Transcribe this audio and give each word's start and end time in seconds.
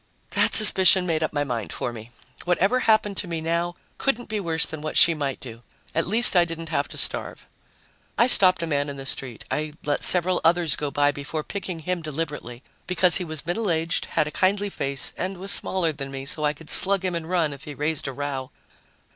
That 0.31 0.55
suspicion 0.55 1.05
made 1.05 1.21
up 1.21 1.31
my 1.31 1.43
mind 1.43 1.71
for 1.71 1.93
me. 1.93 2.09
Whatever 2.43 2.79
happened 2.79 3.17
to 3.17 3.27
me 3.27 3.39
now 3.39 3.75
couldn't 3.99 4.29
be 4.29 4.39
worse 4.39 4.65
than 4.65 4.81
what 4.81 4.97
she 4.97 5.13
might 5.13 5.39
do. 5.39 5.61
At 5.93 6.07
least 6.07 6.35
I 6.35 6.43
didn't 6.43 6.69
have 6.69 6.87
to 6.87 6.97
starve. 6.97 7.45
I 8.17 8.25
stopped 8.25 8.63
a 8.63 8.65
man 8.65 8.89
in 8.89 8.97
the 8.97 9.05
street. 9.05 9.45
I 9.51 9.73
let 9.85 10.01
several 10.03 10.41
others 10.43 10.75
go 10.75 10.89
by 10.89 11.11
before 11.11 11.43
picking 11.43 11.81
him 11.81 12.01
deliberately 12.01 12.63
because 12.87 13.17
he 13.17 13.23
was 13.23 13.45
middle 13.45 13.69
aged, 13.69 14.07
had 14.07 14.25
a 14.25 14.31
kindly 14.31 14.71
face, 14.71 15.13
and 15.17 15.37
was 15.37 15.51
smaller 15.51 15.91
than 15.93 16.09
me, 16.09 16.25
so 16.25 16.43
I 16.45 16.53
could 16.53 16.71
slug 16.71 17.05
him 17.05 17.13
and 17.13 17.29
run 17.29 17.53
if 17.53 17.65
he 17.65 17.75
raised 17.75 18.07
a 18.07 18.11
row. 18.11 18.49